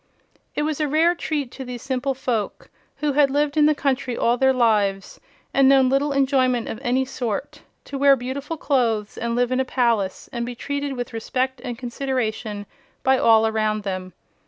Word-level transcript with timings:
It 0.55 0.63
was 0.63 0.79
a 0.81 0.87
rare 0.87 1.13
treat 1.13 1.51
to 1.51 1.63
these 1.63 1.83
simple 1.83 2.15
folk, 2.15 2.71
who 2.95 3.11
had 3.11 3.29
lived 3.29 3.55
in 3.55 3.67
the 3.67 3.75
country 3.75 4.17
all 4.17 4.35
their 4.35 4.51
lives 4.51 5.19
and 5.53 5.69
known 5.69 5.89
little 5.89 6.11
enjoyment 6.11 6.67
of 6.67 6.79
any 6.81 7.05
sort, 7.05 7.61
to 7.85 7.99
wear 7.99 8.15
beautiful 8.15 8.57
clothes 8.57 9.15
and 9.15 9.35
live 9.35 9.51
in 9.51 9.59
a 9.59 9.63
palace 9.63 10.27
and 10.33 10.43
be 10.43 10.55
treated 10.55 10.93
with 10.93 11.13
respect 11.13 11.61
and 11.63 11.77
consideration 11.77 12.65
by 13.03 13.19
all 13.19 13.45
around 13.45 13.83
them. 13.83 14.13